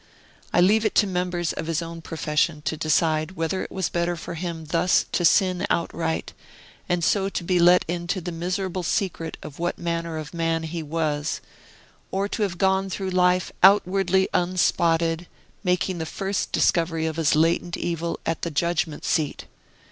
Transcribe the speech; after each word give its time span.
I 0.51 0.61
leave 0.61 0.83
it 0.83 0.95
to 0.95 1.05
members 1.05 1.53
of 1.53 1.67
his 1.67 1.79
own 1.79 2.01
profession 2.01 2.63
to 2.63 2.75
decide 2.75 3.33
whether 3.33 3.61
it 3.61 3.71
was 3.71 3.87
better 3.87 4.15
for 4.15 4.33
him 4.33 4.65
thus 4.65 5.05
to 5.11 5.23
sin 5.23 5.67
outright, 5.69 6.33
and 6.89 7.03
so 7.03 7.29
to 7.29 7.43
be 7.43 7.59
let 7.59 7.85
into 7.87 8.19
the 8.19 8.31
miserable 8.31 8.81
secret 8.81 9.37
what 9.57 9.77
manner 9.77 10.17
of 10.17 10.33
man 10.33 10.63
he 10.63 10.81
was, 10.81 11.39
or 12.09 12.27
to 12.29 12.41
have 12.41 12.57
gone 12.57 12.89
through 12.89 13.11
life 13.11 13.51
outwardly 13.61 14.27
unspotted, 14.33 15.27
making 15.63 15.99
the 15.99 16.07
first 16.07 16.51
discovery 16.51 17.05
of 17.05 17.17
his 17.17 17.35
latent 17.35 17.77
evil 17.77 18.19
at 18.25 18.41
the 18.41 18.49
judgment 18.49 19.05
seat. 19.05 19.45